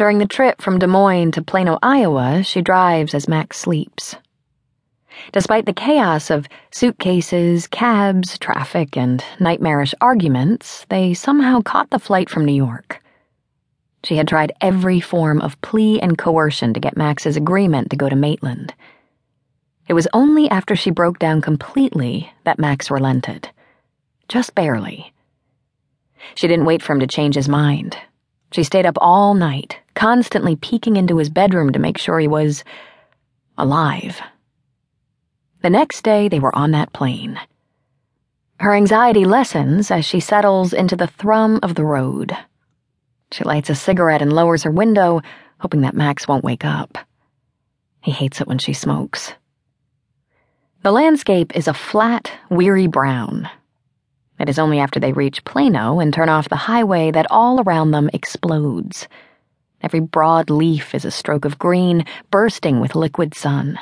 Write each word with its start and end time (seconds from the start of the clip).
During 0.00 0.16
the 0.16 0.26
trip 0.26 0.62
from 0.62 0.78
Des 0.78 0.86
Moines 0.86 1.32
to 1.32 1.42
Plano, 1.42 1.78
Iowa, 1.82 2.42
she 2.42 2.62
drives 2.62 3.12
as 3.12 3.28
Max 3.28 3.58
sleeps. 3.58 4.16
Despite 5.30 5.66
the 5.66 5.74
chaos 5.74 6.30
of 6.30 6.48
suitcases, 6.70 7.66
cabs, 7.66 8.38
traffic, 8.38 8.96
and 8.96 9.22
nightmarish 9.38 9.94
arguments, 10.00 10.86
they 10.88 11.12
somehow 11.12 11.60
caught 11.60 11.90
the 11.90 11.98
flight 11.98 12.30
from 12.30 12.46
New 12.46 12.54
York. 12.54 13.02
She 14.02 14.16
had 14.16 14.26
tried 14.26 14.54
every 14.62 15.00
form 15.00 15.38
of 15.42 15.60
plea 15.60 16.00
and 16.00 16.16
coercion 16.16 16.72
to 16.72 16.80
get 16.80 16.96
Max's 16.96 17.36
agreement 17.36 17.90
to 17.90 17.96
go 17.96 18.08
to 18.08 18.16
Maitland. 18.16 18.72
It 19.86 19.92
was 19.92 20.08
only 20.14 20.48
after 20.48 20.74
she 20.74 20.90
broke 20.90 21.18
down 21.18 21.42
completely 21.42 22.32
that 22.44 22.58
Max 22.58 22.90
relented. 22.90 23.50
Just 24.30 24.54
barely. 24.54 25.12
She 26.36 26.48
didn't 26.48 26.64
wait 26.64 26.80
for 26.80 26.94
him 26.94 27.00
to 27.00 27.06
change 27.06 27.34
his 27.34 27.50
mind. 27.50 27.98
She 28.52 28.64
stayed 28.64 28.86
up 28.86 28.96
all 29.00 29.34
night, 29.34 29.78
constantly 30.00 30.56
peeking 30.56 30.96
into 30.96 31.18
his 31.18 31.28
bedroom 31.28 31.70
to 31.72 31.78
make 31.78 31.98
sure 31.98 32.18
he 32.18 32.26
was 32.26 32.64
alive. 33.58 34.18
The 35.60 35.68
next 35.68 36.00
day, 36.02 36.26
they 36.26 36.40
were 36.40 36.56
on 36.56 36.70
that 36.70 36.94
plane. 36.94 37.38
Her 38.60 38.74
anxiety 38.74 39.26
lessens 39.26 39.90
as 39.90 40.06
she 40.06 40.18
settles 40.18 40.72
into 40.72 40.96
the 40.96 41.06
thrum 41.06 41.60
of 41.62 41.74
the 41.74 41.84
road. 41.84 42.34
She 43.30 43.44
lights 43.44 43.68
a 43.68 43.74
cigarette 43.74 44.22
and 44.22 44.32
lowers 44.32 44.62
her 44.62 44.70
window, 44.70 45.20
hoping 45.58 45.82
that 45.82 45.94
Max 45.94 46.26
won't 46.26 46.44
wake 46.44 46.64
up. 46.64 46.96
He 48.00 48.10
hates 48.10 48.40
it 48.40 48.48
when 48.48 48.56
she 48.56 48.72
smokes. 48.72 49.34
The 50.82 50.92
landscape 50.92 51.54
is 51.54 51.68
a 51.68 51.74
flat, 51.74 52.32
weary 52.48 52.86
brown, 52.86 53.50
it 54.38 54.48
is 54.48 54.58
only 54.58 54.78
after 54.78 54.98
they 54.98 55.12
reach 55.12 55.44
Plano 55.44 56.00
and 56.00 56.14
turn 56.14 56.30
off 56.30 56.48
the 56.48 56.56
highway 56.56 57.10
that 57.10 57.26
all 57.30 57.60
around 57.60 57.90
them 57.90 58.08
explodes. 58.14 59.06
Every 59.82 60.00
broad 60.00 60.50
leaf 60.50 60.94
is 60.94 61.04
a 61.04 61.10
stroke 61.10 61.44
of 61.44 61.58
green, 61.58 62.04
bursting 62.30 62.80
with 62.80 62.94
liquid 62.94 63.34
sun. 63.34 63.78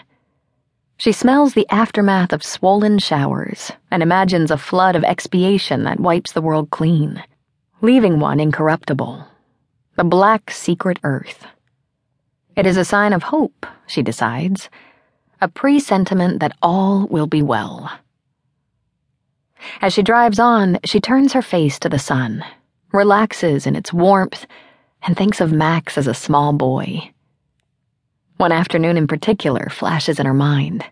She 0.97 1.13
smells 1.13 1.55
the 1.55 1.69
aftermath 1.71 2.33
of 2.33 2.45
swollen 2.45 2.99
showers 2.99 3.73
and 3.91 4.03
imagines 4.03 4.51
a 4.51 4.59
flood 4.59 4.97
of 4.97 5.05
expiation 5.05 5.85
that 5.85 6.01
wipes 6.01 6.33
the 6.33 6.43
world 6.43 6.71
clean, 6.71 7.23
leaving 7.81 8.19
one 8.19 8.41
incorruptible. 8.41 9.27
The 9.97 10.05
black 10.05 10.51
secret 10.51 10.99
earth. 11.05 11.47
It 12.57 12.67
is 12.67 12.77
a 12.77 12.85
sign 12.85 13.13
of 13.13 13.25
hope, 13.25 13.67
she 13.87 14.03
decides, 14.03 14.69
a 15.41 15.49
presentiment 15.49 16.41
that 16.41 16.57
all 16.63 17.07
will 17.07 17.29
be 17.29 17.43
well. 17.43 17.93
As 19.81 19.93
she 19.93 20.03
drives 20.03 20.39
on, 20.39 20.79
she 20.85 21.01
turns 21.01 21.33
her 21.33 21.43
face 21.43 21.79
to 21.81 21.89
the 21.89 21.99
sun, 21.99 22.45
relaxes 22.93 23.67
in 23.67 23.77
its 23.77 23.93
warmth, 23.93 24.47
and 25.03 25.17
thinks 25.17 25.41
of 25.41 25.53
Max 25.53 25.97
as 25.97 26.07
a 26.07 26.15
small 26.15 26.53
boy. 26.53 27.11
One 28.37 28.53
afternoon 28.53 28.97
in 28.97 29.07
particular 29.07 29.69
flashes 29.71 30.21
in 30.21 30.27
her 30.27 30.35
mind. 30.35 30.85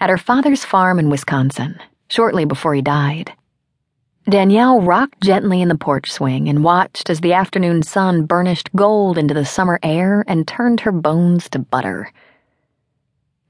At 0.00 0.10
her 0.10 0.18
father's 0.18 0.64
farm 0.64 0.98
in 0.98 1.10
Wisconsin, 1.10 1.78
shortly 2.08 2.44
before 2.44 2.74
he 2.74 2.82
died, 2.82 3.32
Danielle 4.28 4.80
rocked 4.80 5.20
gently 5.22 5.60
in 5.60 5.68
the 5.68 5.76
porch 5.76 6.10
swing 6.10 6.48
and 6.48 6.64
watched 6.64 7.10
as 7.10 7.20
the 7.20 7.34
afternoon 7.34 7.82
sun 7.82 8.24
burnished 8.24 8.74
gold 8.74 9.18
into 9.18 9.34
the 9.34 9.44
summer 9.44 9.78
air 9.82 10.24
and 10.26 10.48
turned 10.48 10.80
her 10.80 10.92
bones 10.92 11.48
to 11.50 11.58
butter. 11.58 12.10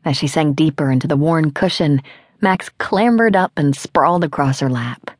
As 0.04 0.16
she 0.16 0.26
sank 0.26 0.56
deeper 0.56 0.90
into 0.90 1.06
the 1.06 1.16
worn 1.16 1.52
cushion, 1.52 2.02
Max 2.40 2.70
clambered 2.78 3.36
up 3.36 3.52
and 3.56 3.76
sprawled 3.76 4.24
across 4.24 4.58
her 4.60 4.68
lap. 4.68 5.12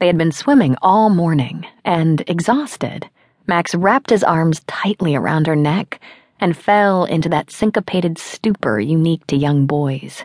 They 0.00 0.06
had 0.06 0.18
been 0.18 0.32
swimming 0.32 0.76
all 0.82 1.10
morning, 1.10 1.66
and, 1.84 2.24
exhausted, 2.26 3.08
Max 3.46 3.74
wrapped 3.74 4.10
his 4.10 4.24
arms 4.24 4.62
tightly 4.66 5.14
around 5.14 5.46
her 5.46 5.54
neck 5.54 6.00
and 6.40 6.56
fell 6.56 7.04
into 7.04 7.28
that 7.28 7.50
syncopated 7.50 8.18
stupor 8.18 8.80
unique 8.80 9.26
to 9.28 9.36
young 9.36 9.66
boys. 9.66 10.24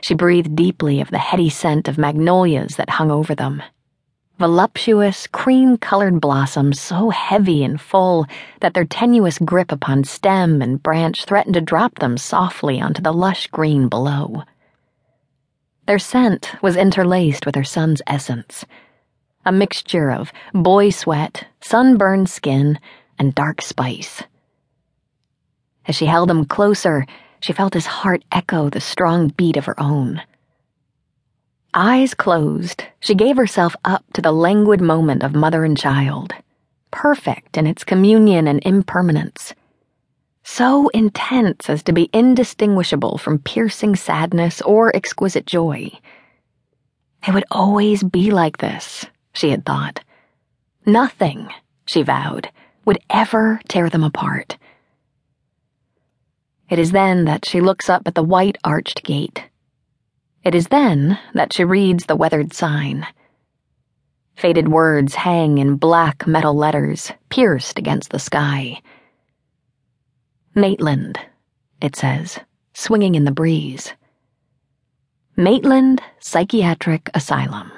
She 0.00 0.14
breathed 0.14 0.56
deeply 0.56 1.00
of 1.00 1.10
the 1.10 1.18
heady 1.18 1.50
scent 1.50 1.86
of 1.86 1.98
magnolias 1.98 2.76
that 2.76 2.90
hung 2.90 3.10
over 3.10 3.34
them 3.34 3.62
voluptuous, 4.38 5.26
cream 5.26 5.78
colored 5.78 6.20
blossoms 6.20 6.78
so 6.80 7.10
heavy 7.10 7.64
and 7.64 7.80
full 7.80 8.26
that 8.60 8.74
their 8.74 8.84
tenuous 8.84 9.38
grip 9.38 9.72
upon 9.72 10.04
stem 10.04 10.60
and 10.60 10.82
branch 10.82 11.24
threatened 11.24 11.54
to 11.54 11.60
drop 11.60 11.98
them 11.98 12.18
softly 12.18 12.80
onto 12.80 13.00
the 13.00 13.12
lush 13.12 13.46
green 13.48 13.88
below. 13.88 14.42
Their 15.86 15.98
scent 16.00 16.52
was 16.62 16.76
interlaced 16.76 17.46
with 17.46 17.54
her 17.54 17.64
son's 17.64 18.02
essence, 18.08 18.64
a 19.44 19.52
mixture 19.52 20.10
of 20.10 20.32
boy 20.52 20.90
sweat, 20.90 21.46
sunburned 21.60 22.28
skin, 22.28 22.80
and 23.18 23.34
dark 23.34 23.62
spice. 23.62 24.24
As 25.86 25.94
she 25.94 26.06
held 26.06 26.28
him 26.28 26.44
closer, 26.44 27.06
she 27.38 27.52
felt 27.52 27.74
his 27.74 27.86
heart 27.86 28.24
echo 28.32 28.68
the 28.68 28.80
strong 28.80 29.28
beat 29.28 29.56
of 29.56 29.66
her 29.66 29.78
own. 29.80 30.22
Eyes 31.72 32.14
closed, 32.14 32.82
she 32.98 33.14
gave 33.14 33.36
herself 33.36 33.76
up 33.84 34.04
to 34.14 34.22
the 34.22 34.32
languid 34.32 34.80
moment 34.80 35.22
of 35.22 35.34
mother 35.34 35.64
and 35.64 35.78
child, 35.78 36.32
perfect 36.90 37.56
in 37.56 37.66
its 37.66 37.84
communion 37.84 38.48
and 38.48 38.60
impermanence. 38.64 39.54
So 40.48 40.88
intense 40.88 41.68
as 41.68 41.82
to 41.82 41.92
be 41.92 42.08
indistinguishable 42.14 43.18
from 43.18 43.40
piercing 43.40 43.96
sadness 43.96 44.62
or 44.62 44.94
exquisite 44.94 45.44
joy. 45.44 45.90
It 47.26 47.34
would 47.34 47.44
always 47.50 48.02
be 48.02 48.30
like 48.30 48.56
this, 48.56 49.04
she 49.34 49.50
had 49.50 49.66
thought. 49.66 50.00
Nothing, 50.86 51.48
she 51.84 52.02
vowed, 52.02 52.48
would 52.86 53.00
ever 53.10 53.60
tear 53.68 53.90
them 53.90 54.04
apart. 54.04 54.56
It 56.70 56.78
is 56.78 56.92
then 56.92 57.26
that 57.26 57.44
she 57.44 57.60
looks 57.60 57.90
up 57.90 58.06
at 58.06 58.14
the 58.14 58.22
white 58.22 58.56
arched 58.64 59.02
gate 59.02 59.44
it 60.46 60.54
is 60.54 60.68
then 60.68 61.18
that 61.34 61.52
she 61.52 61.64
reads 61.64 62.06
the 62.06 62.14
weathered 62.14 62.54
sign. 62.54 63.04
Faded 64.36 64.68
words 64.68 65.16
hang 65.16 65.58
in 65.58 65.74
black 65.74 66.24
metal 66.24 66.54
letters, 66.54 67.10
pierced 67.30 67.80
against 67.80 68.10
the 68.10 68.20
sky. 68.20 68.80
Maitland, 70.58 71.20
it 71.82 71.94
says, 71.94 72.40
swinging 72.72 73.14
in 73.14 73.24
the 73.24 73.30
breeze. 73.30 73.92
Maitland 75.36 76.00
Psychiatric 76.18 77.10
Asylum. 77.12 77.70